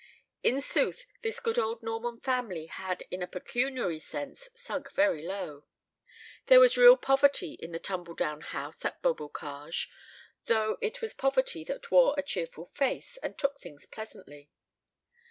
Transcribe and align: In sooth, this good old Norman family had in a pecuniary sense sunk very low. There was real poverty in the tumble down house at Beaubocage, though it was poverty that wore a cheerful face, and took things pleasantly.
In 0.41 0.61
sooth, 0.61 1.05
this 1.21 1.39
good 1.39 1.59
old 1.59 1.83
Norman 1.83 2.19
family 2.21 2.65
had 2.65 3.03
in 3.11 3.21
a 3.21 3.27
pecuniary 3.27 3.99
sense 3.99 4.49
sunk 4.55 4.91
very 4.93 5.23
low. 5.23 5.65
There 6.47 6.59
was 6.59 6.75
real 6.75 6.97
poverty 6.97 7.53
in 7.53 7.71
the 7.71 7.77
tumble 7.77 8.15
down 8.15 8.41
house 8.41 8.83
at 8.83 9.03
Beaubocage, 9.03 9.91
though 10.45 10.79
it 10.81 11.03
was 11.03 11.13
poverty 11.13 11.63
that 11.65 11.91
wore 11.91 12.15
a 12.17 12.23
cheerful 12.23 12.65
face, 12.65 13.17
and 13.17 13.37
took 13.37 13.59
things 13.59 13.85
pleasantly. 13.85 14.49